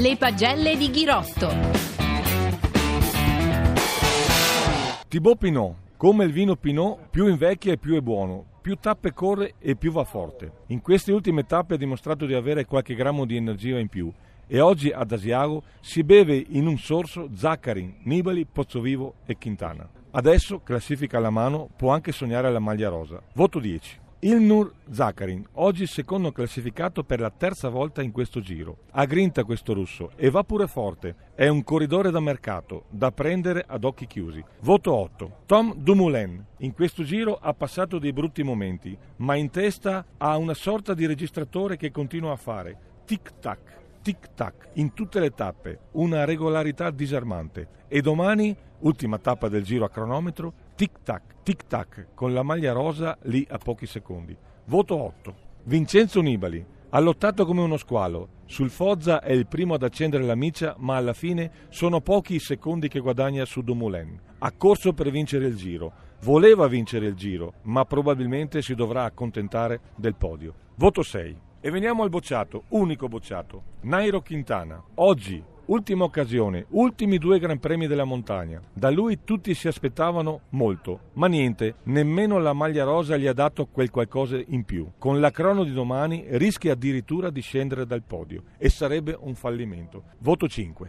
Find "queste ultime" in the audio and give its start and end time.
10.82-11.46